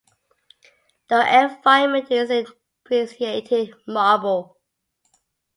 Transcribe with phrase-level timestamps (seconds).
[1.09, 2.47] The environment is in
[2.85, 4.57] brecciated marble.